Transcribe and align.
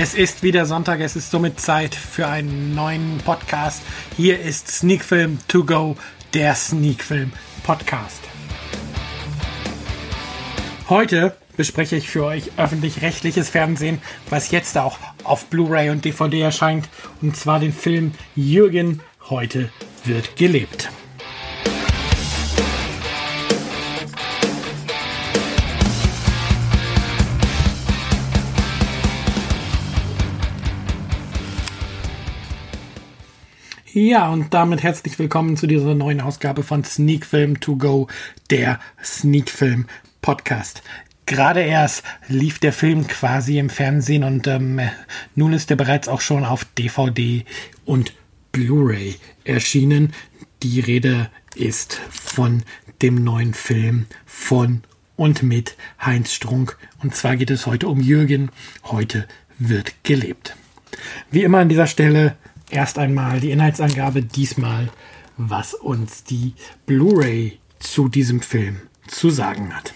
Es 0.00 0.14
ist 0.14 0.44
wieder 0.44 0.64
Sonntag, 0.64 1.00
es 1.00 1.16
ist 1.16 1.32
somit 1.32 1.58
Zeit 1.58 1.92
für 1.92 2.28
einen 2.28 2.72
neuen 2.72 3.18
Podcast. 3.24 3.82
Hier 4.16 4.38
ist 4.38 4.68
Sneakfilm 4.68 5.40
to 5.48 5.64
go, 5.64 5.96
der 6.34 6.54
Sneakfilm 6.54 7.32
Podcast. 7.64 8.20
Heute 10.88 11.36
bespreche 11.56 11.96
ich 11.96 12.08
für 12.08 12.24
euch 12.24 12.52
öffentlich-rechtliches 12.56 13.48
Fernsehen, 13.48 14.00
was 14.30 14.52
jetzt 14.52 14.78
auch 14.78 15.00
auf 15.24 15.46
Blu-ray 15.46 15.90
und 15.90 16.04
DVD 16.04 16.42
erscheint, 16.42 16.88
und 17.20 17.36
zwar 17.36 17.58
den 17.58 17.72
Film 17.72 18.12
Jürgen, 18.36 19.00
heute 19.28 19.68
wird 20.04 20.36
gelebt. 20.36 20.90
Ja, 33.94 34.28
und 34.28 34.52
damit 34.52 34.82
herzlich 34.82 35.18
willkommen 35.18 35.56
zu 35.56 35.66
dieser 35.66 35.94
neuen 35.94 36.20
Ausgabe 36.20 36.62
von 36.62 36.84
Sneak 36.84 37.24
Film 37.24 37.58
To 37.60 37.76
Go, 37.76 38.06
der 38.50 38.80
Sneak 39.02 39.48
Film 39.48 39.86
Podcast. 40.20 40.82
Gerade 41.24 41.62
erst 41.62 42.02
lief 42.28 42.58
der 42.58 42.74
Film 42.74 43.06
quasi 43.06 43.58
im 43.58 43.70
Fernsehen 43.70 44.24
und 44.24 44.46
ähm, 44.46 44.78
nun 45.34 45.54
ist 45.54 45.70
er 45.70 45.78
bereits 45.78 46.06
auch 46.06 46.20
schon 46.20 46.44
auf 46.44 46.66
DVD 46.76 47.46
und 47.86 48.12
Blu-ray 48.52 49.16
erschienen. 49.44 50.12
Die 50.62 50.80
Rede 50.80 51.30
ist 51.54 51.94
von 52.10 52.64
dem 53.00 53.24
neuen 53.24 53.54
Film 53.54 54.04
von 54.26 54.82
und 55.16 55.42
mit 55.42 55.76
Heinz 56.04 56.34
Strunk. 56.34 56.76
Und 57.02 57.14
zwar 57.14 57.36
geht 57.36 57.50
es 57.50 57.64
heute 57.64 57.88
um 57.88 58.02
Jürgen. 58.02 58.50
Heute 58.84 59.26
wird 59.58 59.94
gelebt. 60.02 60.56
Wie 61.30 61.42
immer 61.42 61.58
an 61.58 61.70
dieser 61.70 61.86
Stelle 61.86 62.36
erst 62.70 62.98
einmal 62.98 63.40
die 63.40 63.50
Inhaltsangabe, 63.50 64.22
diesmal, 64.22 64.90
was 65.36 65.74
uns 65.74 66.24
die 66.24 66.54
Blu-ray 66.86 67.58
zu 67.78 68.08
diesem 68.08 68.40
Film 68.40 68.80
zu 69.06 69.30
sagen 69.30 69.74
hat. 69.74 69.94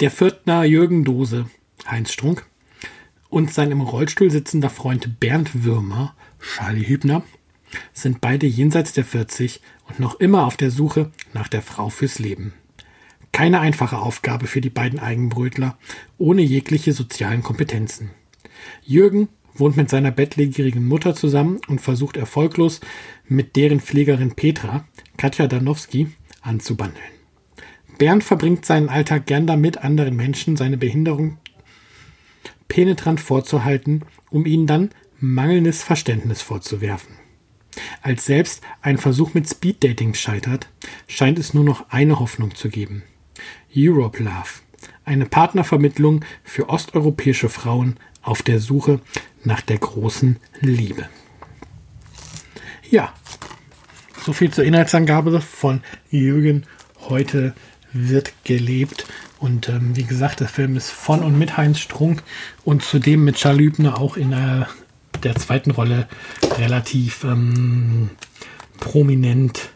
Der 0.00 0.10
Viertner 0.10 0.64
Jürgen 0.64 1.04
Dose, 1.04 1.46
Heinz 1.86 2.12
Strunk, 2.12 2.46
und 3.28 3.52
sein 3.52 3.70
im 3.70 3.80
Rollstuhl 3.80 4.30
sitzender 4.30 4.70
Freund 4.70 5.20
Bernd 5.20 5.64
Würmer, 5.64 6.14
Charlie 6.40 6.86
Hübner, 6.86 7.22
sind 7.92 8.20
beide 8.20 8.46
jenseits 8.46 8.92
der 8.92 9.04
40 9.04 9.60
und 9.88 10.00
noch 10.00 10.18
immer 10.18 10.46
auf 10.46 10.56
der 10.56 10.70
Suche 10.70 11.12
nach 11.32 11.48
der 11.48 11.62
Frau 11.62 11.88
fürs 11.88 12.18
Leben. 12.18 12.52
Keine 13.32 13.60
einfache 13.60 13.98
Aufgabe 13.98 14.46
für 14.46 14.60
die 14.60 14.70
beiden 14.70 14.98
Eigenbrötler, 14.98 15.78
ohne 16.18 16.42
jegliche 16.42 16.92
sozialen 16.92 17.42
Kompetenzen. 17.42 18.10
Jürgen 18.82 19.28
wohnt 19.60 19.76
mit 19.76 19.90
seiner 19.90 20.10
bettlägerigen 20.10 20.86
Mutter 20.88 21.14
zusammen 21.14 21.60
und 21.68 21.80
versucht 21.80 22.16
erfolglos 22.16 22.80
mit 23.28 23.54
deren 23.56 23.80
Pflegerin 23.80 24.34
Petra, 24.34 24.84
Katja 25.16 25.46
Danowski, 25.46 26.08
anzubandeln. 26.40 27.04
Bernd 27.98 28.24
verbringt 28.24 28.64
seinen 28.64 28.88
Alltag 28.88 29.26
gern 29.26 29.46
damit, 29.46 29.78
anderen 29.78 30.16
Menschen 30.16 30.56
seine 30.56 30.78
Behinderung 30.78 31.38
penetrant 32.68 33.20
vorzuhalten, 33.20 34.04
um 34.30 34.46
ihnen 34.46 34.66
dann 34.66 34.90
mangelndes 35.18 35.82
Verständnis 35.82 36.40
vorzuwerfen. 36.40 37.14
Als 38.00 38.24
selbst 38.24 38.62
ein 38.80 38.96
Versuch 38.96 39.34
mit 39.34 39.48
Speeddating 39.48 40.14
scheitert, 40.14 40.70
scheint 41.06 41.38
es 41.38 41.52
nur 41.52 41.64
noch 41.64 41.90
eine 41.90 42.18
Hoffnung 42.18 42.54
zu 42.54 42.70
geben. 42.70 43.02
Europe 43.76 44.22
Love, 44.22 44.62
eine 45.04 45.26
Partnervermittlung 45.26 46.24
für 46.42 46.68
osteuropäische 46.68 47.48
Frauen 47.48 47.96
auf 48.22 48.42
der 48.42 48.60
Suche 48.60 49.00
nach 49.44 49.60
der 49.60 49.78
großen 49.78 50.36
Liebe. 50.60 51.08
Ja, 52.90 53.12
so 54.24 54.32
viel 54.32 54.50
zur 54.50 54.64
Inhaltsangabe 54.64 55.40
von 55.40 55.80
Jürgen. 56.10 56.66
Heute 57.08 57.54
wird 57.92 58.32
gelebt. 58.44 59.06
Und 59.38 59.68
ähm, 59.68 59.96
wie 59.96 60.04
gesagt, 60.04 60.40
der 60.40 60.48
Film 60.48 60.76
ist 60.76 60.90
von 60.90 61.20
und 61.20 61.38
mit 61.38 61.56
Heinz 61.56 61.78
Strunk 61.78 62.22
und 62.64 62.82
zudem 62.82 63.24
mit 63.24 63.36
Charles 63.36 63.60
Lübner 63.60 63.98
auch 63.98 64.16
in 64.16 64.32
äh, 64.32 64.66
der 65.22 65.34
zweiten 65.36 65.70
Rolle 65.70 66.08
relativ 66.58 67.24
ähm, 67.24 68.10
prominent 68.78 69.70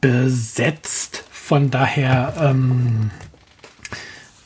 besetzt. 0.00 1.24
Von 1.30 1.70
daher 1.70 2.34
ähm, 2.38 3.10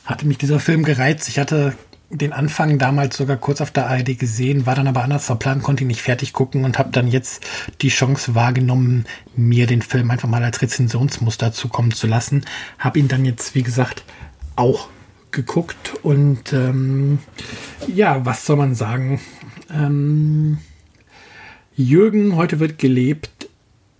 hatte 0.05 0.25
mich 0.25 0.37
dieser 0.37 0.59
Film 0.59 0.83
gereizt. 0.83 1.27
Ich 1.27 1.39
hatte 1.39 1.75
den 2.13 2.31
Anfang 2.31 2.77
damals 2.77 3.17
sogar 3.17 3.37
kurz 3.37 3.59
auf 3.59 3.71
der 3.71 3.87
ARD 3.87 4.17
gesehen, 4.17 4.65
war 4.65 4.75
dann 4.75 4.87
aber 4.87 5.03
anders 5.03 5.25
verplant, 5.25 5.63
konnte 5.63 5.83
ihn 5.83 5.87
nicht 5.87 6.01
fertig 6.01 6.31
gucken 6.31 6.63
und 6.63 6.77
habe 6.77 6.91
dann 6.91 7.07
jetzt 7.07 7.45
die 7.81 7.89
Chance 7.89 8.35
wahrgenommen, 8.35 9.05
mir 9.35 9.67
den 9.67 9.81
Film 9.81 10.11
einfach 10.11 10.29
mal 10.29 10.43
als 10.43 10.61
Rezensionsmuster 10.61 11.51
zukommen 11.51 11.91
zu 11.91 12.07
lassen. 12.07 12.45
Habe 12.77 12.99
ihn 12.99 13.07
dann 13.07 13.25
jetzt, 13.25 13.55
wie 13.55 13.63
gesagt, 13.63 14.03
auch 14.55 14.87
geguckt 15.31 15.95
und 16.03 16.53
ähm, 16.53 17.19
ja, 17.87 18.25
was 18.25 18.45
soll 18.45 18.57
man 18.57 18.75
sagen? 18.75 19.19
Ähm, 19.71 20.59
Jürgen, 21.75 22.35
heute 22.35 22.59
wird 22.59 22.77
gelebt, 22.77 23.49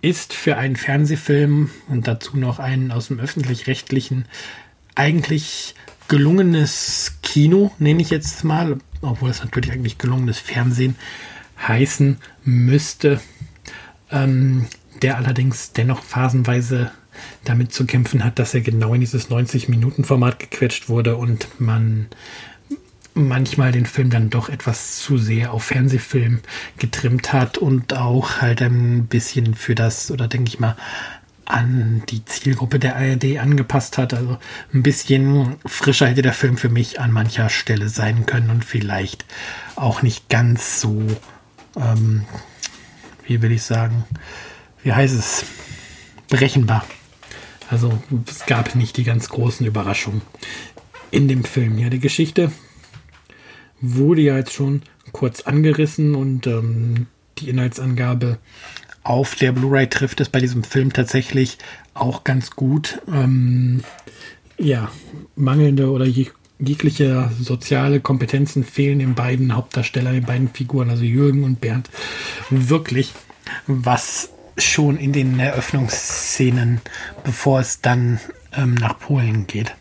ist 0.00 0.32
für 0.32 0.56
einen 0.56 0.76
Fernsehfilm 0.76 1.70
und 1.88 2.06
dazu 2.06 2.36
noch 2.36 2.60
einen 2.60 2.92
aus 2.92 3.08
dem 3.08 3.18
öffentlich-rechtlichen 3.18 4.26
eigentlich 4.94 5.74
gelungenes 6.08 7.18
Kino, 7.22 7.72
nenne 7.78 8.02
ich 8.02 8.10
jetzt 8.10 8.44
mal, 8.44 8.78
obwohl 9.02 9.30
es 9.30 9.42
natürlich 9.42 9.72
eigentlich 9.72 9.98
gelungenes 9.98 10.38
Fernsehen 10.38 10.96
heißen 11.66 12.18
müsste, 12.44 13.20
ähm, 14.10 14.66
der 15.02 15.16
allerdings 15.16 15.72
dennoch 15.72 16.02
phasenweise 16.02 16.90
damit 17.44 17.72
zu 17.72 17.86
kämpfen 17.86 18.24
hat, 18.24 18.38
dass 18.38 18.54
er 18.54 18.60
genau 18.60 18.94
in 18.94 19.00
dieses 19.00 19.30
90-Minuten-Format 19.30 20.38
gequetscht 20.38 20.88
wurde 20.88 21.16
und 21.16 21.60
man 21.60 22.08
manchmal 23.14 23.70
den 23.70 23.86
Film 23.86 24.10
dann 24.10 24.30
doch 24.30 24.48
etwas 24.48 24.98
zu 24.98 25.16
sehr 25.18 25.52
auf 25.52 25.64
Fernsehfilm 25.64 26.40
getrimmt 26.78 27.32
hat 27.32 27.58
und 27.58 27.96
auch 27.96 28.40
halt 28.40 28.60
ein 28.60 29.06
bisschen 29.06 29.54
für 29.54 29.76
das, 29.76 30.10
oder 30.10 30.26
denke 30.26 30.48
ich 30.48 30.58
mal, 30.58 30.76
an 31.46 32.02
die 32.08 32.24
Zielgruppe 32.24 32.78
der 32.78 32.96
ARD 32.96 33.38
angepasst 33.38 33.98
hat. 33.98 34.14
Also 34.14 34.38
ein 34.72 34.82
bisschen 34.82 35.56
frischer 35.66 36.06
hätte 36.06 36.22
der 36.22 36.32
Film 36.32 36.56
für 36.56 36.68
mich 36.68 37.00
an 37.00 37.12
mancher 37.12 37.48
Stelle 37.48 37.88
sein 37.88 38.26
können 38.26 38.50
und 38.50 38.64
vielleicht 38.64 39.24
auch 39.76 40.02
nicht 40.02 40.28
ganz 40.28 40.80
so, 40.80 41.02
ähm, 41.76 42.24
wie 43.26 43.42
will 43.42 43.52
ich 43.52 43.62
sagen, 43.62 44.04
wie 44.82 44.92
heißt 44.92 45.14
es, 45.14 45.44
berechenbar. 46.28 46.84
Also 47.70 48.02
es 48.28 48.46
gab 48.46 48.74
nicht 48.74 48.96
die 48.96 49.04
ganz 49.04 49.28
großen 49.28 49.66
Überraschungen 49.66 50.22
in 51.10 51.28
dem 51.28 51.44
Film. 51.44 51.78
Ja, 51.78 51.88
die 51.88 52.00
Geschichte 52.00 52.52
wurde 53.80 54.22
ja 54.22 54.36
jetzt 54.36 54.52
schon 54.52 54.82
kurz 55.12 55.42
angerissen 55.42 56.14
und 56.14 56.46
ähm, 56.46 57.06
die 57.38 57.48
Inhaltsangabe 57.48 58.38
auf 59.04 59.34
der 59.34 59.52
Blu-ray 59.52 59.88
trifft 59.88 60.20
es 60.20 60.28
bei 60.28 60.40
diesem 60.40 60.64
Film 60.64 60.92
tatsächlich 60.92 61.58
auch 61.92 62.24
ganz 62.24 62.50
gut. 62.50 63.00
Ähm, 63.06 63.84
ja, 64.58 64.90
mangelnde 65.36 65.90
oder 65.90 66.06
jeg 66.06 66.32
jegliche 66.60 67.30
soziale 67.38 68.00
Kompetenzen 68.00 68.64
fehlen 68.64 69.00
den 69.00 69.14
beiden 69.14 69.54
Hauptdarstellern, 69.54 70.14
den 70.14 70.24
beiden 70.24 70.48
Figuren, 70.48 70.88
also 70.88 71.02
Jürgen 71.02 71.44
und 71.44 71.60
Bernd, 71.60 71.90
wirklich, 72.48 73.12
was 73.66 74.30
schon 74.56 74.96
in 74.96 75.12
den 75.12 75.38
Eröffnungsszenen, 75.38 76.80
bevor 77.24 77.60
es 77.60 77.80
dann 77.80 78.20
ähm, 78.56 78.74
nach 78.74 78.98
Polen 78.98 79.46
geht, 79.46 79.74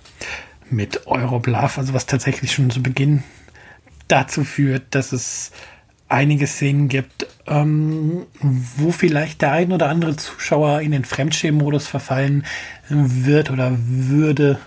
mit 0.69 1.05
Euroblav, 1.05 1.77
also 1.77 1.93
was 1.93 2.07
tatsächlich 2.07 2.51
schon 2.51 2.71
zu 2.71 2.81
Beginn 2.81 3.23
dazu 4.07 4.43
führt, 4.43 4.83
dass 4.95 5.11
es 5.11 5.51
einige 6.09 6.47
Szenen 6.47 6.89
gibt, 6.89 7.27
ähm, 7.47 8.25
wo 8.77 8.91
vielleicht 8.91 9.41
der 9.41 9.51
ein 9.51 9.71
oder 9.71 9.89
andere 9.89 10.15
Zuschauer 10.15 10.81
in 10.81 10.91
den 10.91 11.05
Fremdschämen-Modus 11.05 11.88
verfallen 11.88 12.45
wird 12.89 13.51
oder 13.51 13.71
würde. 13.77 14.59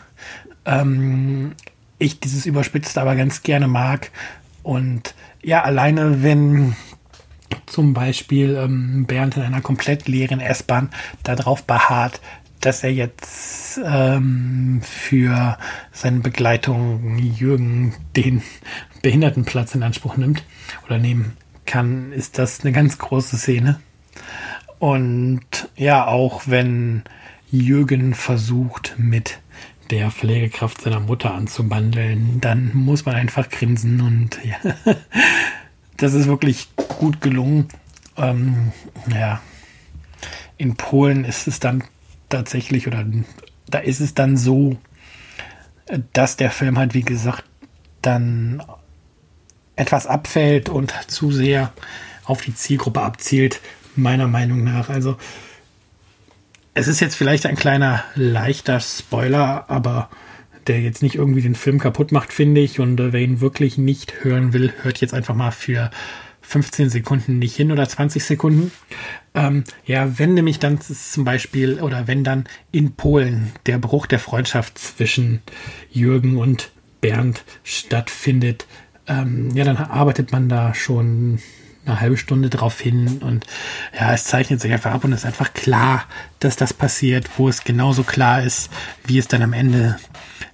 Ähm, 0.64 1.52
ich 1.98 2.20
dieses 2.20 2.46
Überspitzte 2.46 3.00
aber 3.00 3.16
ganz 3.16 3.42
gerne 3.42 3.68
mag. 3.68 4.10
Und 4.62 5.14
ja, 5.42 5.62
alleine 5.62 6.22
wenn 6.22 6.74
zum 7.66 7.94
Beispiel 7.94 8.56
ähm, 8.56 9.06
Bernd 9.06 9.36
in 9.36 9.42
einer 9.42 9.60
komplett 9.60 10.08
leeren 10.08 10.40
S-Bahn 10.40 10.90
darauf 11.22 11.64
beharrt, 11.64 12.20
dass 12.60 12.82
er 12.82 12.92
jetzt 12.92 13.78
ähm, 13.84 14.80
für 14.82 15.58
seine 15.92 16.20
Begleitung 16.20 17.18
Jürgen 17.18 17.94
den 18.16 18.42
Behindertenplatz 19.06 19.72
in 19.76 19.84
Anspruch 19.84 20.16
nimmt 20.16 20.42
oder 20.84 20.98
nehmen 20.98 21.36
kann, 21.64 22.10
ist 22.10 22.38
das 22.38 22.62
eine 22.62 22.72
ganz 22.72 22.98
große 22.98 23.36
Szene. 23.36 23.78
Und 24.80 25.68
ja, 25.76 26.08
auch 26.08 26.42
wenn 26.46 27.04
Jürgen 27.48 28.14
versucht, 28.14 28.96
mit 28.98 29.38
der 29.90 30.10
Pflegekraft 30.10 30.80
seiner 30.80 30.98
Mutter 30.98 31.32
anzubandeln, 31.32 32.40
dann 32.40 32.72
muss 32.74 33.06
man 33.06 33.14
einfach 33.14 33.48
grinsen 33.48 34.00
und 34.00 34.40
ja, 34.44 34.56
das 35.96 36.12
ist 36.14 36.26
wirklich 36.26 36.66
gut 36.98 37.20
gelungen. 37.20 37.68
Ähm, 38.16 38.72
ja, 39.08 39.40
in 40.58 40.74
Polen 40.74 41.24
ist 41.24 41.46
es 41.46 41.60
dann 41.60 41.84
tatsächlich 42.28 42.88
oder 42.88 43.06
da 43.70 43.78
ist 43.78 44.00
es 44.00 44.14
dann 44.14 44.36
so, 44.36 44.76
dass 46.12 46.36
der 46.36 46.50
Film 46.50 46.76
halt 46.76 46.92
wie 46.94 47.02
gesagt 47.02 47.44
dann 48.02 48.60
etwas 49.76 50.06
abfällt 50.06 50.68
und 50.68 50.92
zu 51.06 51.30
sehr 51.30 51.72
auf 52.24 52.40
die 52.40 52.54
Zielgruppe 52.54 53.02
abzielt, 53.02 53.60
meiner 53.94 54.26
Meinung 54.26 54.64
nach. 54.64 54.88
Also 54.88 55.16
es 56.74 56.88
ist 56.88 57.00
jetzt 57.00 57.14
vielleicht 57.14 57.46
ein 57.46 57.56
kleiner 57.56 58.04
leichter 58.14 58.80
Spoiler, 58.80 59.64
aber 59.68 60.10
der 60.66 60.80
jetzt 60.80 61.02
nicht 61.02 61.14
irgendwie 61.14 61.42
den 61.42 61.54
Film 61.54 61.78
kaputt 61.78 62.12
macht, 62.12 62.32
finde 62.32 62.60
ich. 62.60 62.80
Und 62.80 62.98
äh, 63.00 63.12
wer 63.12 63.20
ihn 63.20 63.40
wirklich 63.40 63.78
nicht 63.78 64.24
hören 64.24 64.52
will, 64.52 64.72
hört 64.82 65.00
jetzt 65.00 65.14
einfach 65.14 65.34
mal 65.34 65.52
für 65.52 65.90
15 66.42 66.90
Sekunden 66.90 67.38
nicht 67.38 67.56
hin 67.56 67.72
oder 67.72 67.88
20 67.88 68.24
Sekunden. 68.24 68.72
Ähm, 69.34 69.64
ja, 69.84 70.18
wenn 70.18 70.34
nämlich 70.34 70.58
dann 70.58 70.80
zum 70.80 71.24
Beispiel 71.24 71.80
oder 71.80 72.06
wenn 72.06 72.24
dann 72.24 72.44
in 72.72 72.92
Polen 72.92 73.52
der 73.66 73.78
Bruch 73.78 74.06
der 74.06 74.18
Freundschaft 74.18 74.78
zwischen 74.78 75.42
Jürgen 75.90 76.36
und 76.36 76.70
Bernd 77.00 77.44
stattfindet, 77.64 78.66
ähm, 79.08 79.50
ja, 79.54 79.64
dann 79.64 79.76
arbeitet 79.76 80.32
man 80.32 80.48
da 80.48 80.74
schon 80.74 81.38
eine 81.84 82.00
halbe 82.00 82.16
Stunde 82.16 82.50
drauf 82.50 82.80
hin 82.80 83.18
und 83.22 83.46
ja, 83.98 84.12
es 84.12 84.24
zeichnet 84.24 84.60
sich 84.60 84.72
einfach 84.72 84.92
ab 84.92 85.04
und 85.04 85.12
es 85.12 85.20
ist 85.20 85.26
einfach 85.26 85.54
klar, 85.54 86.04
dass 86.40 86.56
das 86.56 86.74
passiert, 86.74 87.30
wo 87.36 87.48
es 87.48 87.64
genauso 87.64 88.02
klar 88.02 88.42
ist, 88.42 88.70
wie 89.04 89.18
es 89.18 89.28
dann 89.28 89.42
am 89.42 89.52
Ende 89.52 89.96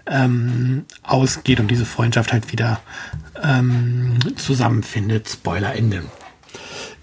ähm, 0.07 0.85
ausgeht 1.03 1.61
und 1.61 1.69
diese 1.69 1.87
Freundschaft 1.87 2.33
halt 2.33 2.53
wieder 2.53 2.81
ähm, 3.43 4.19
zusammenfindet. 4.37 5.29
Spoiler 5.29 5.75
Ende. 5.75 6.05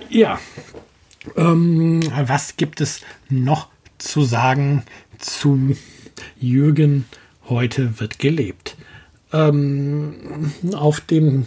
Ja, 0.09 0.39
ähm, 1.35 2.01
was 2.25 2.55
gibt 2.57 2.81
es 2.81 3.01
noch 3.29 3.69
zu 3.97 4.23
sagen 4.23 4.83
zu 5.17 5.75
Jürgen? 6.39 7.05
Heute 7.47 7.99
wird 7.99 8.19
gelebt. 8.19 8.75
Ähm, 9.31 10.51
auf 10.73 11.01
dem 11.01 11.45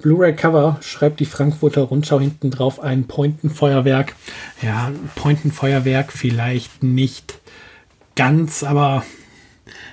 Blu-ray-Cover 0.00 0.78
schreibt 0.80 1.18
die 1.20 1.24
Frankfurter 1.24 1.82
Rundschau 1.82 2.20
hinten 2.20 2.50
drauf 2.50 2.80
ein 2.80 3.06
Pointenfeuerwerk. 3.08 4.14
Ja, 4.62 4.92
Pointenfeuerwerk 5.16 6.12
vielleicht 6.12 6.82
nicht 6.82 7.40
ganz, 8.14 8.62
aber 8.62 9.04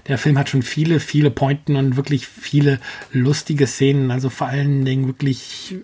der 0.07 0.17
Film 0.17 0.37
hat 0.37 0.49
schon 0.49 0.61
viele, 0.61 0.99
viele 0.99 1.31
Pointen 1.31 1.75
und 1.75 1.95
wirklich 1.95 2.27
viele 2.27 2.79
lustige 3.11 3.65
Szenen. 3.65 4.11
Also 4.11 4.29
vor 4.29 4.47
allen 4.47 4.85
Dingen 4.85 5.07
wirklich 5.07 5.75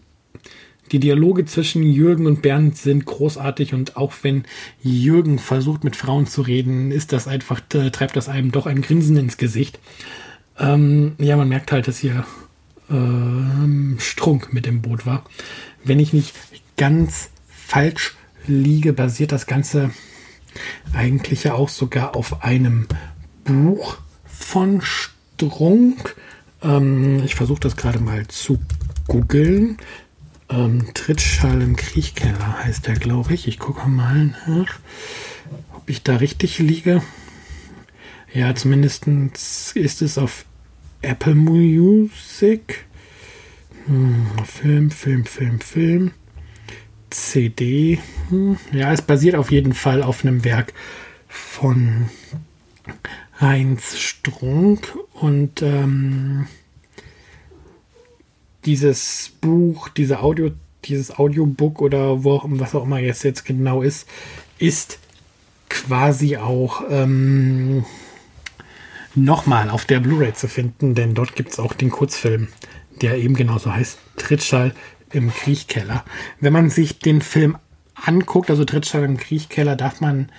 die 0.92 1.00
Dialoge 1.00 1.46
zwischen 1.46 1.84
Jürgen 1.84 2.28
und 2.28 2.42
Bernd 2.42 2.78
sind 2.78 3.06
großartig 3.06 3.74
und 3.74 3.96
auch 3.96 4.14
wenn 4.22 4.44
Jürgen 4.84 5.40
versucht 5.40 5.84
mit 5.84 5.96
Frauen 5.96 6.28
zu 6.28 6.42
reden, 6.42 6.92
ist 6.92 7.14
das 7.14 7.28
einfach, 7.28 7.62
äh, 7.74 7.90
treibt 7.92 8.16
das 8.16 8.28
einem 8.30 8.52
doch 8.52 8.66
ein 8.66 8.82
Grinsen 8.82 9.18
ins 9.18 9.38
Gesicht. 9.38 9.80
Ähm, 10.62 11.16
ja, 11.18 11.36
man 11.36 11.50
merkt 11.50 11.72
halt, 11.72 11.88
dass 11.88 11.98
hier 11.98 12.26
ähm, 12.90 13.98
Strunk 14.00 14.54
mit 14.54 14.66
dem 14.68 14.82
Boot 14.82 15.06
war. 15.06 15.26
Wenn 15.84 16.00
ich 16.00 16.14
nicht 16.14 16.36
ganz 16.78 17.32
falsch 17.50 18.16
liege, 18.46 18.94
basiert 18.94 19.32
das 19.32 19.48
Ganze 19.48 19.92
eigentlich 20.94 21.46
ja 21.46 21.54
auch 21.54 21.70
sogar 21.70 22.16
auf 22.16 22.44
einem 22.44 22.88
Buch 23.44 23.98
von 24.26 24.82
Strunk. 24.82 26.16
Ähm, 26.62 27.24
ich 27.24 27.34
versuche 27.36 27.62
das 27.62 27.76
gerade 27.76 28.00
mal 28.00 28.28
zu 28.28 28.60
googeln. 29.08 29.78
Ähm, 30.50 30.94
Trittschall 30.94 31.62
im 31.62 31.76
Kriechkeller 31.76 32.60
heißt 32.64 32.86
der, 32.86 32.96
glaube 32.96 33.34
ich. 33.34 33.48
Ich 33.48 33.58
gucke 33.58 33.88
mal 33.88 34.36
nach, 34.48 34.80
ob 35.74 35.90
ich 35.90 36.04
da 36.04 36.18
richtig 36.18 36.60
liege. 36.60 37.02
Ja, 38.34 38.54
zumindest 38.54 39.08
ist 39.76 40.02
es 40.02 40.18
auf 40.18 40.46
Apple 41.02 41.36
Music. 41.36 42.86
Hm, 43.86 44.28
Film, 44.46 44.92
Film, 44.92 45.26
Film, 45.26 45.60
Film. 45.60 46.12
CD. 47.10 48.00
Hm, 48.30 48.58
ja, 48.72 48.94
es 48.94 49.02
basiert 49.02 49.36
auf 49.36 49.52
jeden 49.52 49.74
Fall 49.74 50.04
auf 50.04 50.24
einem 50.24 50.44
Werk 50.44 50.74
von 51.28 52.10
Heinz 53.40 53.98
Strunk 53.98 54.98
und 55.14 55.62
ähm, 55.62 56.48
dieses 58.66 59.32
Buch, 59.42 59.90
diese 59.90 60.22
Audio, 60.22 60.52
dieses 60.86 61.18
Audiobook 61.18 61.82
oder 61.82 62.24
wo, 62.24 62.42
was 62.46 62.76
auch 62.76 62.84
immer 62.84 63.00
jetzt, 63.00 63.24
jetzt 63.24 63.46
genau 63.46 63.82
ist, 63.82 64.08
ist 64.60 65.00
quasi 65.70 66.38
auch 66.38 66.84
ähm, 66.90 67.86
nochmal 69.16 69.70
auf 69.70 69.86
der 69.86 70.00
Blu-ray 70.00 70.34
zu 70.34 70.48
finden, 70.48 70.96
denn 70.96 71.14
dort 71.14 71.36
gibt 71.36 71.52
es 71.52 71.60
auch 71.60 71.74
den 71.74 71.90
Kurzfilm, 71.90 72.48
der 73.02 73.18
eben 73.18 73.36
genauso 73.36 73.74
heißt, 73.74 73.98
Trittschall 74.18 74.74
im 75.12 75.34
Kriechkeller. 75.34 76.04
Wenn 76.40 76.54
man 76.54 76.70
sich 76.70 77.00
den 77.00 77.22
Film 77.22 77.58
anguckt, 77.96 78.50
also 78.50 78.66
Trittschall 78.66 79.04
im 79.04 79.18
Kriechkeller, 79.18 79.76
darf 79.76 80.02
man 80.02 80.30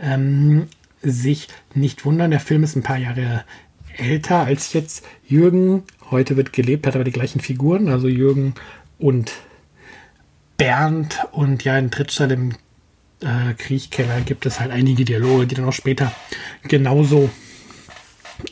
ähm, 0.00 0.66
sich 1.02 1.48
nicht 1.74 2.04
wundern. 2.04 2.30
Der 2.30 2.40
Film 2.40 2.64
ist 2.64 2.76
ein 2.76 2.82
paar 2.82 2.98
Jahre 2.98 3.44
älter 3.96 4.40
als 4.40 4.72
jetzt 4.72 5.04
Jürgen. 5.26 5.84
Heute 6.10 6.36
wird 6.36 6.52
gelebt, 6.52 6.86
hat 6.86 6.94
aber 6.94 7.04
die 7.04 7.12
gleichen 7.12 7.40
Figuren, 7.40 7.88
also 7.88 8.08
Jürgen 8.08 8.54
und 8.98 9.32
Bernd. 10.56 11.18
Und 11.32 11.64
ja, 11.64 11.78
in 11.78 11.90
Trittstall 11.90 12.32
im 12.32 12.52
äh, 13.20 13.54
Kriechkeller 13.56 14.20
gibt 14.20 14.46
es 14.46 14.60
halt 14.60 14.70
einige 14.70 15.04
Dialoge, 15.04 15.46
die 15.46 15.54
dann 15.54 15.66
auch 15.66 15.72
später 15.72 16.12
genauso 16.62 17.30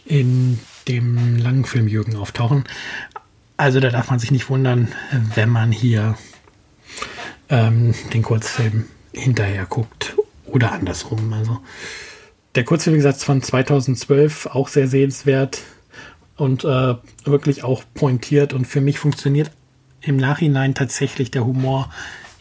in 0.05 0.59
dem 0.89 1.39
langen 1.39 1.65
Film 1.65 1.89
Jürgen 1.89 2.17
auftauchen. 2.17 2.65
Also 3.57 3.81
da 3.81 3.91
darf 3.91 4.11
man 4.11 4.19
sich 4.19 4.31
nicht 4.31 4.49
wundern, 4.49 4.89
wenn 5.35 5.49
man 5.49 5.73
hier 5.73 6.17
ähm, 7.49 7.95
den 8.13 8.23
Kurzfilm 8.23 8.87
hinterher 9.13 9.67
guckt 9.67 10.17
oder 10.47 10.73
andersrum. 10.73 11.33
Also 11.33 11.61
der 12.55 12.65
Kurzfilm, 12.65 12.95
wie 12.95 12.99
gesagt, 12.99 13.23
von 13.23 13.43
2012 13.43 14.47
auch 14.47 14.69
sehr 14.69 14.89
sehenswert 14.89 15.63
und 16.37 16.65
äh, 16.65 16.95
wirklich 17.25 17.63
auch 17.63 17.85
pointiert 17.95 18.53
und 18.53 18.67
für 18.67 18.81
mich 18.81 18.99
funktioniert 18.99 19.51
im 20.01 20.17
Nachhinein 20.17 20.75
tatsächlich 20.75 21.31
der 21.31 21.45
Humor 21.45 21.91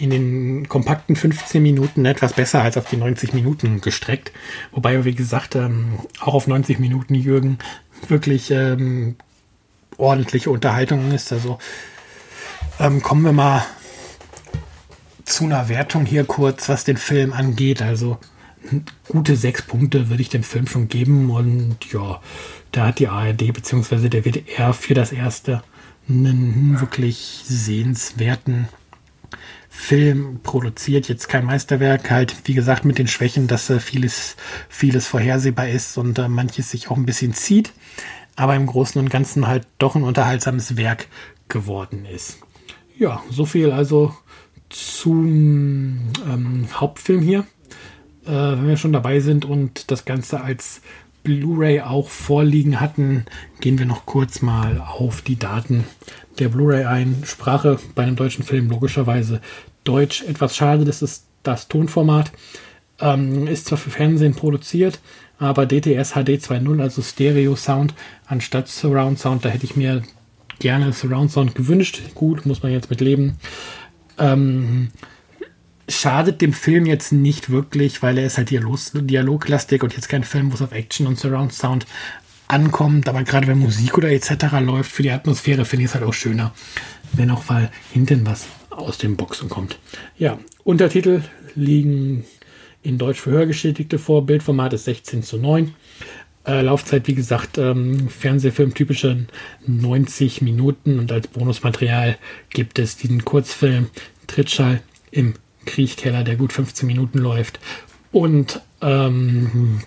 in 0.02 0.10
den 0.10 0.68
kompakten 0.68 1.16
15 1.16 1.62
Minuten 1.62 2.06
etwas 2.06 2.34
besser 2.34 2.64
als 2.64 2.76
auf 2.76 2.90
die 2.90 2.98
90 2.98 3.34
Minuten 3.34 3.82
gestreckt. 3.82 4.32
Wobei, 4.72 5.06
wie 5.06 5.14
gesagt, 5.14 5.56
ähm, 5.56 6.00
auch 6.20 6.34
auf 6.34 6.48
90 6.48 6.80
Minuten 6.80 7.14
Jürgen 7.14 7.60
wirklich 8.08 8.50
ähm, 8.50 9.16
ordentliche 9.98 10.50
Unterhaltung 10.50 11.12
ist. 11.12 11.32
Also 11.32 11.60
ähm, 12.80 13.04
kommen 13.04 13.24
wir 13.24 13.32
mal 13.32 13.64
zu 15.24 15.46
einer 15.46 15.70
Wertung 15.70 16.08
hier 16.08 16.26
kurz, 16.26 16.68
was 16.68 16.84
den 16.84 16.98
Film 16.98 17.32
angeht. 17.32 17.84
Also 17.84 18.18
gute 19.08 19.36
sechs 19.36 19.62
Punkte 19.62 20.10
würde 20.10 20.24
ich 20.24 20.30
dem 20.30 20.44
Film 20.44 20.66
schon 20.66 20.88
geben. 20.88 21.30
Und 21.30 21.78
ja, 21.94 22.22
da 22.72 22.88
hat 22.88 22.98
die 22.98 23.08
ARD 23.08 23.54
bzw. 23.54 24.10
der 24.10 24.26
WDR 24.26 24.74
für 24.74 24.96
das 24.96 25.12
erste 25.12 25.62
einen 26.10 26.80
wirklich 26.80 27.44
sehenswerten 27.46 28.68
Film 29.74 30.42
produziert. 30.44 31.08
Jetzt 31.08 31.30
kein 31.30 31.46
Meisterwerk, 31.46 32.12
halt 32.12 32.36
wie 32.44 32.54
gesagt 32.54 32.84
mit 32.84 32.98
den 32.98 33.08
Schwächen, 33.08 33.48
dass 33.48 33.70
äh, 33.70 33.80
vieles, 33.80 34.36
vieles 34.68 35.08
vorhersehbar 35.08 35.70
ist 35.70 35.98
und 35.98 36.20
äh, 36.20 36.28
manches 36.28 36.72
sich 36.72 36.92
auch 36.92 36.98
ein 36.98 37.06
bisschen 37.06 37.34
zieht, 37.34 37.72
aber 38.36 38.56
im 38.56 38.66
Großen 38.66 39.00
und 39.00 39.10
Ganzen 39.10 39.48
halt 39.48 39.66
doch 39.80 39.96
ein 39.96 40.04
unterhaltsames 40.04 40.76
Werk 40.76 41.08
geworden 41.48 42.06
ist. 42.06 42.40
Ja, 43.00 43.24
so 43.30 43.46
viel 43.46 43.72
also 43.72 44.14
zum 44.70 46.12
ähm, 46.30 46.68
Hauptfilm 46.74 47.22
hier. 47.22 47.48
Äh, 48.26 48.30
wenn 48.30 48.68
wir 48.68 48.78
schon 48.78 48.94
dabei 48.94 49.22
sind 49.22 49.46
und 49.46 49.90
das 49.90 50.04
Ganze 50.04 50.42
als 50.42 50.82
Blu-ray 51.24 51.82
auch 51.82 52.10
vorliegen 52.10 52.80
hatten, 52.80 53.26
gehen 53.60 53.78
wir 53.78 53.86
noch 53.86 54.06
kurz 54.06 54.42
mal 54.42 54.80
auf 54.82 55.22
die 55.22 55.38
Daten 55.38 55.86
der 56.40 56.50
Blu-ray 56.50 56.86
ein. 56.86 57.24
Sprache 57.26 57.80
bei 57.96 58.04
einem 58.04 58.16
deutschen 58.16 58.44
Film 58.44 58.70
logischerweise 58.70 59.42
Deutsch. 59.84 60.24
Etwas 60.24 60.56
schade, 60.56 60.86
das 60.86 61.02
ist 61.02 61.26
das 61.44 61.68
Tonformat. 61.68 62.32
Ähm, 63.00 63.48
ist 63.48 63.66
zwar 63.66 63.78
für 63.78 63.90
Fernsehen 63.90 64.36
produziert, 64.36 65.00
aber 65.40 65.66
DTS 65.66 66.12
HD 66.12 66.38
2.0, 66.38 66.82
also 66.82 67.02
Stereo 67.02 67.56
Sound 67.56 67.94
anstatt 68.28 68.68
Surround 68.68 69.20
Sound. 69.20 69.44
Da 69.44 69.50
hätte 69.50 69.66
ich 69.66 69.76
mir 69.76 70.04
gerne 70.60 70.94
Surround 70.94 71.32
Sound 71.32 71.56
gewünscht. 71.56 72.02
Gut, 72.14 72.46
muss 72.46 72.62
man 72.62 72.72
jetzt 72.72 72.90
mit 72.90 73.02
leben. 73.02 73.38
Ähm, 74.20 74.90
schadet 75.92 76.42
dem 76.42 76.54
Film 76.54 76.86
jetzt 76.86 77.12
nicht 77.12 77.50
wirklich, 77.50 78.02
weil 78.02 78.18
er 78.18 78.26
ist 78.26 78.38
halt 78.38 78.50
Dialog, 78.50 78.80
dialoglastig 78.94 79.84
und 79.84 79.96
jetzt 79.96 80.10
kein 80.10 80.24
Film, 80.24 80.52
wo 80.52 80.56
es 80.56 80.62
auf 80.62 80.72
Action 80.72 81.08
und 81.08 81.20
Surround 81.20 81.54
Sound 81.54 81.86
ankommt. 82.48 83.08
Aber 83.10 83.24
gerade 83.24 83.48
wenn 83.48 83.60
Musik 83.60 83.98
oder 83.98 84.12
etc. 84.12 84.60
läuft, 84.62 84.92
für 84.92 85.04
die 85.04 85.12
Atmosphäre 85.12 85.66
finde 85.66 85.86
ich 85.86 85.92
es 85.92 85.96
halt 85.96 86.06
auch 86.06 86.14
schöner, 86.14 86.54
wenn 87.14 87.32
auch 87.32 87.48
mal 87.50 87.72
hinten 87.92 88.26
was 88.26 88.48
aus 88.70 88.98
den 88.98 89.18
Boxen 89.18 89.50
kommt. 89.50 89.78
Ja, 90.18 90.40
Untertitel 90.64 91.22
liegen 91.56 92.26
in 92.84 92.98
Deutsch 92.98 93.20
für 93.20 93.32
Hörgeschädigte 93.32 94.00
vor. 94.00 94.26
Bildformat 94.26 94.74
ist 94.74 94.86
16 94.86 95.24
zu 95.24 95.38
9. 95.38 95.74
Äh, 96.48 96.62
Laufzeit, 96.62 97.08
wie 97.08 97.14
gesagt, 97.14 97.60
ähm, 97.60 98.10
Fernsehfilm 98.10 98.74
typische 98.74 99.28
90 99.68 100.42
Minuten 100.42 100.98
und 100.98 101.12
als 101.12 101.28
Bonusmaterial 101.28 102.18
gibt 102.50 102.80
es 102.80 102.98
diesen 102.98 103.24
Kurzfilm 103.24 103.90
Trittschall 104.26 104.82
im 105.12 105.36
Kriechkeller, 105.66 106.24
der 106.24 106.36
gut 106.36 106.54
15 106.54 106.88
Minuten 106.88 107.20
läuft 107.20 107.60
und 108.12 108.62
ähm, 108.82 109.82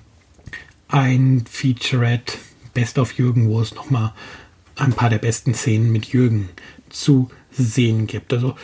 ein 0.89 1.45
Featurette 1.49 2.35
Best 2.73 2.99
of 2.99 3.13
Jürgen, 3.13 3.49
wo 3.49 3.61
es 3.61 3.75
nochmal 3.75 4.13
ein 4.77 4.93
paar 4.93 5.11
der 5.11 5.19
besten 5.19 5.55
Szenen 5.55 5.93
mit 5.93 6.07
Jürgen 6.07 6.49
zu 6.89 7.31
sehen 7.51 8.07
gibt. 8.07 8.33
Also 8.33 8.57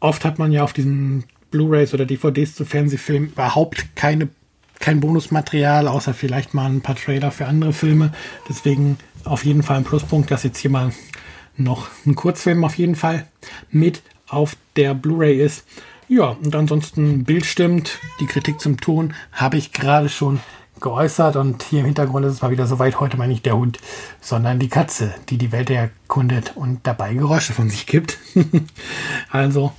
oft 0.00 0.24
hat 0.24 0.38
man 0.38 0.52
ja 0.52 0.64
auf 0.64 0.72
diesen 0.72 1.24
Blu-rays 1.50 1.94
oder 1.94 2.06
DVDs 2.06 2.54
zu 2.54 2.64
Fernsehfilmen 2.64 3.30
überhaupt 3.30 3.94
keine 3.94 4.28
kein 4.80 5.00
Bonusmaterial, 5.00 5.88
außer 5.88 6.12
vielleicht 6.12 6.52
mal 6.52 6.66
ein 6.66 6.82
paar 6.82 6.96
Trailer 6.96 7.30
für 7.30 7.46
andere 7.46 7.72
Filme. 7.72 8.12
Deswegen 8.48 8.98
auf 9.24 9.44
jeden 9.44 9.62
Fall 9.62 9.78
ein 9.78 9.84
Pluspunkt, 9.84 10.30
dass 10.30 10.42
jetzt 10.42 10.58
hier 10.58 10.70
mal 10.70 10.92
noch 11.56 11.88
ein 12.04 12.14
Kurzfilm 12.14 12.64
auf 12.64 12.76
jeden 12.76 12.96
Fall 12.96 13.26
mit 13.70 14.02
auf 14.28 14.56
der 14.76 14.94
Blu-ray 14.94 15.40
ist. 15.40 15.64
Ja, 16.08 16.36
und 16.42 16.54
ansonsten 16.54 17.24
Bild 17.24 17.46
stimmt. 17.46 17.98
Die 18.20 18.26
Kritik 18.26 18.60
zum 18.60 18.78
Ton 18.78 19.14
habe 19.32 19.56
ich 19.56 19.72
gerade 19.72 20.08
schon 20.08 20.40
geäußert 20.80 21.36
und 21.36 21.62
hier 21.62 21.80
im 21.80 21.86
Hintergrund 21.86 22.26
ist 22.26 22.34
es 22.34 22.42
mal 22.42 22.50
wieder 22.50 22.66
soweit. 22.66 23.00
Heute 23.00 23.16
meine 23.16 23.32
ich 23.32 23.40
der 23.40 23.56
Hund, 23.56 23.78
sondern 24.20 24.58
die 24.58 24.68
Katze, 24.68 25.14
die 25.30 25.38
die 25.38 25.50
Welt 25.50 25.70
erkundet 25.70 26.52
und 26.56 26.86
dabei 26.86 27.14
Geräusche 27.14 27.54
von 27.54 27.70
sich 27.70 27.86
gibt. 27.86 28.18
also, 29.30 29.72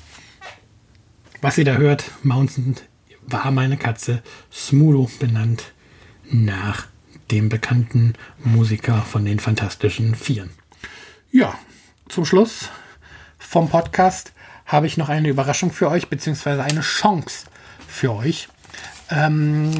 was 1.41 1.57
ihr 1.59 1.65
da 1.65 1.75
hört, 1.75 2.09
Mountain 2.23 2.75
war 3.27 3.51
meine 3.51 3.77
Katze 3.77 4.23
Smudo 4.51 5.09
benannt 5.19 5.73
nach 6.31 6.87
dem 7.29 7.49
bekannten 7.49 8.13
Musiker 8.43 9.01
von 9.01 9.25
den 9.25 9.39
Fantastischen 9.39 10.15
Vieren. 10.15 10.49
Ja, 11.31 11.53
zum 12.07 12.25
Schluss 12.25 12.69
vom 13.37 13.69
Podcast 13.69 14.33
habe 14.65 14.87
ich 14.87 14.97
noch 14.97 15.09
eine 15.09 15.29
Überraschung 15.29 15.71
für 15.71 15.89
euch, 15.89 16.09
beziehungsweise 16.09 16.63
eine 16.63 16.81
Chance 16.81 17.45
für 17.87 18.13
euch. 18.13 18.47
Ähm, 19.09 19.71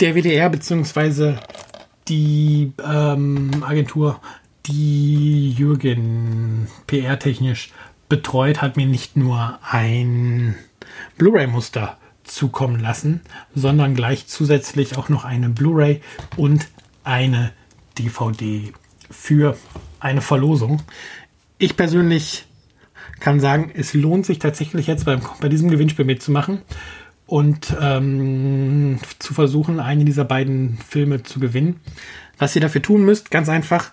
der 0.00 0.14
WDR, 0.14 0.50
beziehungsweise 0.50 1.38
die 2.08 2.72
ähm, 2.84 3.64
Agentur, 3.66 4.20
die 4.66 5.50
Jürgen 5.50 6.68
PR-technisch 6.86 7.72
betreut, 8.08 8.62
hat 8.62 8.76
mir 8.76 8.86
nicht 8.86 9.16
nur 9.16 9.58
ein 9.62 10.56
Blu-ray-Muster 11.18 11.96
zukommen 12.24 12.80
lassen, 12.80 13.20
sondern 13.54 13.94
gleich 13.94 14.26
zusätzlich 14.26 14.96
auch 14.96 15.08
noch 15.08 15.24
eine 15.24 15.48
Blu-ray 15.48 16.00
und 16.36 16.68
eine 17.04 17.52
DVD 17.98 18.72
für 19.10 19.56
eine 20.00 20.20
Verlosung. 20.20 20.82
Ich 21.58 21.76
persönlich 21.76 22.46
kann 23.20 23.40
sagen, 23.40 23.70
es 23.74 23.94
lohnt 23.94 24.26
sich 24.26 24.38
tatsächlich 24.38 24.86
jetzt 24.86 25.04
beim, 25.04 25.20
bei 25.40 25.48
diesem 25.48 25.70
Gewinnspiel 25.70 26.04
mitzumachen 26.04 26.62
und 27.26 27.74
ähm, 27.80 28.98
zu 29.18 29.34
versuchen, 29.34 29.80
einen 29.80 30.04
dieser 30.04 30.24
beiden 30.24 30.78
Filme 30.78 31.22
zu 31.22 31.40
gewinnen. 31.40 31.80
Was 32.38 32.54
ihr 32.54 32.60
dafür 32.60 32.82
tun 32.82 33.04
müsst, 33.04 33.30
ganz 33.30 33.48
einfach, 33.48 33.92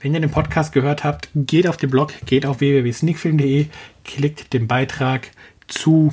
wenn 0.00 0.14
ihr 0.14 0.20
den 0.20 0.30
Podcast 0.30 0.72
gehört 0.72 1.04
habt, 1.04 1.28
geht 1.34 1.66
auf 1.66 1.76
den 1.76 1.90
Blog, 1.90 2.12
geht 2.26 2.46
auf 2.46 2.60
www.sneakfilm.de, 2.60 3.66
klickt 4.04 4.52
den 4.52 4.66
Beitrag 4.66 5.30
zu 5.68 6.12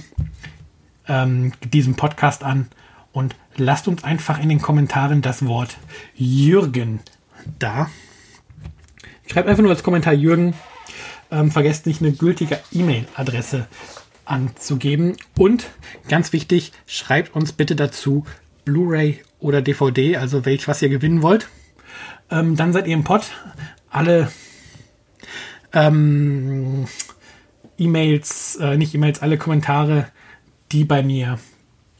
ähm, 1.07 1.53
diesem 1.63 1.95
Podcast 1.95 2.43
an 2.43 2.67
und 3.11 3.35
lasst 3.55 3.87
uns 3.87 4.03
einfach 4.03 4.41
in 4.41 4.49
den 4.49 4.61
Kommentaren 4.61 5.21
das 5.21 5.45
Wort 5.45 5.77
Jürgen 6.15 6.99
da. 7.59 7.89
Schreibt 9.27 9.47
einfach 9.47 9.61
nur 9.61 9.71
als 9.71 9.83
Kommentar 9.83 10.13
Jürgen. 10.13 10.53
Ähm, 11.33 11.49
vergesst 11.49 11.87
nicht 11.87 11.99
eine 11.99 12.11
gültige 12.11 12.59
E-Mail-Adresse 12.71 13.65
anzugeben. 14.23 15.17
Und 15.35 15.65
ganz 16.07 16.31
wichtig, 16.31 16.73
schreibt 16.85 17.35
uns 17.35 17.53
bitte 17.53 17.75
dazu 17.75 18.23
Blu-ray 18.65 19.19
oder 19.39 19.63
DVD, 19.63 20.17
also 20.17 20.45
welch 20.45 20.67
was 20.67 20.83
ihr 20.83 20.89
gewinnen 20.89 21.23
wollt. 21.23 21.49
Ähm, 22.29 22.55
dann 22.55 22.71
seid 22.71 22.85
ihr 22.85 22.93
im 22.93 23.03
Pod. 23.03 23.23
Alle 23.89 24.31
ähm, 25.73 26.85
E-Mails, 27.79 28.57
äh, 28.57 28.77
nicht 28.77 28.93
E-Mails, 28.93 29.23
alle 29.23 29.39
Kommentare 29.39 30.07
die 30.71 30.85
bei 30.85 31.01
mir 31.01 31.39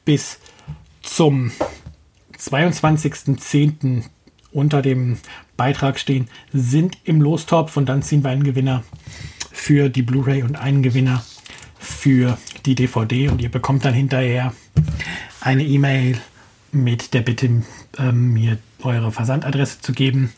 bis 0.05 0.39
zum 1.01 1.51
22.10. 2.37 4.03
unter 4.51 4.83
dem 4.83 5.17
Beitrag 5.57 5.99
stehen, 5.99 6.27
sind 6.51 6.97
im 7.03 7.21
Lostopf 7.21 7.77
und 7.77 7.87
dann 7.87 8.01
ziehen 8.01 8.23
wir 8.23 8.31
einen 8.31 8.43
Gewinner 8.43 8.83
für 9.51 9.89
die 9.89 10.01
Blu-ray 10.01 10.43
und 10.43 10.55
einen 10.55 10.83
Gewinner 10.83 11.23
für 11.79 12.37
die 12.65 12.75
DVD 12.75 13.29
und 13.29 13.41
ihr 13.41 13.49
bekommt 13.49 13.85
dann 13.85 13.93
hinterher 13.93 14.53
eine 15.41 15.63
E-Mail 15.63 16.17
mit 16.71 17.13
der 17.13 17.21
Bitte, 17.21 17.63
ähm, 17.97 18.33
mir 18.33 18.57
eure 18.81 19.11
Versandadresse 19.11 19.81
zu 19.81 19.93
geben. 19.93 20.33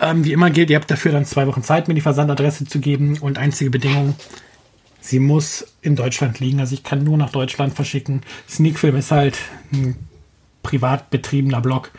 Ähm, 0.00 0.24
wie 0.24 0.32
immer 0.32 0.50
gilt, 0.50 0.70
ihr 0.70 0.76
habt 0.76 0.90
dafür 0.90 1.12
dann 1.12 1.24
zwei 1.24 1.46
Wochen 1.46 1.62
Zeit, 1.62 1.88
mir 1.88 1.94
die 1.94 2.00
Versandadresse 2.00 2.64
zu 2.64 2.80
geben 2.80 3.18
und 3.18 3.38
einzige 3.38 3.70
Bedingung, 3.70 4.14
sie 5.00 5.18
muss 5.18 5.66
in 5.82 5.94
Deutschland 5.94 6.40
liegen. 6.40 6.60
Also 6.60 6.74
ich 6.74 6.82
kann 6.82 7.04
nur 7.04 7.18
nach 7.18 7.30
Deutschland 7.30 7.74
verschicken. 7.74 8.22
Sneakfilm 8.48 8.96
ist 8.96 9.10
halt 9.10 9.38
ein 9.72 9.96
privat 10.62 11.10
betriebener 11.10 11.60
Blog 11.60 11.90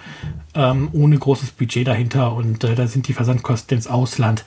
ähm, 0.55 0.89
ohne 0.93 1.17
großes 1.17 1.51
Budget 1.51 1.87
dahinter 1.87 2.33
und 2.33 2.63
äh, 2.63 2.75
da 2.75 2.87
sind 2.87 3.07
die 3.07 3.13
Versandkosten 3.13 3.77
ins 3.77 3.87
Ausland 3.87 4.45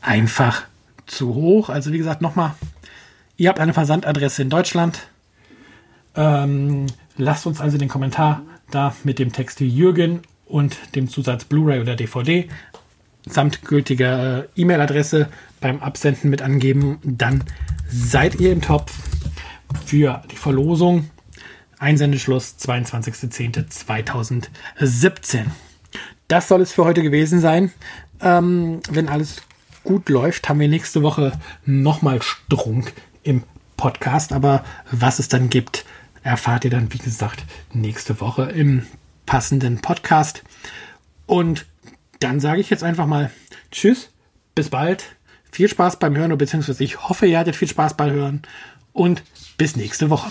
einfach 0.00 0.64
zu 1.06 1.34
hoch. 1.34 1.68
Also 1.68 1.92
wie 1.92 1.98
gesagt, 1.98 2.22
nochmal, 2.22 2.54
ihr 3.36 3.48
habt 3.48 3.60
eine 3.60 3.74
Versandadresse 3.74 4.42
in 4.42 4.50
Deutschland. 4.50 5.08
Ähm, 6.14 6.86
lasst 7.16 7.46
uns 7.46 7.60
also 7.60 7.78
den 7.78 7.88
Kommentar 7.88 8.42
da 8.70 8.94
mit 9.04 9.18
dem 9.18 9.32
Text 9.32 9.60
Jürgen 9.60 10.22
und 10.46 10.76
dem 10.94 11.08
Zusatz 11.08 11.44
Blu-ray 11.44 11.80
oder 11.80 11.96
DVD 11.96 12.48
samt 13.26 13.64
gültiger 13.64 14.44
äh, 14.44 14.48
E-Mail-Adresse 14.56 15.28
beim 15.60 15.80
Absenden 15.80 16.30
mit 16.30 16.42
angeben. 16.42 16.98
Dann 17.04 17.44
seid 17.88 18.36
ihr 18.36 18.52
im 18.52 18.62
Topf 18.62 18.92
für 19.84 20.22
die 20.30 20.36
Verlosung. 20.36 21.10
Einsendeschluss 21.78 22.56
22.10.2017. 22.60 25.44
Das 26.26 26.48
soll 26.48 26.60
es 26.60 26.72
für 26.72 26.84
heute 26.84 27.02
gewesen 27.02 27.40
sein. 27.40 27.72
Ähm, 28.20 28.80
wenn 28.90 29.08
alles 29.08 29.42
gut 29.84 30.08
läuft, 30.08 30.48
haben 30.48 30.58
wir 30.60 30.68
nächste 30.68 31.02
Woche 31.02 31.32
nochmal 31.64 32.20
Strunk 32.22 32.92
im 33.22 33.44
Podcast. 33.76 34.32
Aber 34.32 34.64
was 34.90 35.18
es 35.18 35.28
dann 35.28 35.50
gibt, 35.50 35.84
erfahrt 36.22 36.64
ihr 36.64 36.70
dann, 36.70 36.92
wie 36.92 36.98
gesagt, 36.98 37.44
nächste 37.72 38.20
Woche 38.20 38.50
im 38.50 38.86
passenden 39.24 39.80
Podcast. 39.80 40.42
Und 41.26 41.66
dann 42.20 42.40
sage 42.40 42.60
ich 42.60 42.70
jetzt 42.70 42.84
einfach 42.84 43.06
mal 43.06 43.30
Tschüss, 43.70 44.10
bis 44.54 44.70
bald 44.70 45.04
viel 45.50 45.68
Spaß 45.68 45.98
beim 45.98 46.16
Hören, 46.16 46.36
beziehungsweise 46.36 46.84
ich 46.84 47.08
hoffe, 47.08 47.26
ihr 47.26 47.38
hattet 47.38 47.56
viel 47.56 47.68
Spaß 47.68 47.96
beim 47.96 48.12
Hören 48.12 48.42
und 48.92 49.22
bis 49.56 49.76
nächste 49.76 50.10
Woche. 50.10 50.30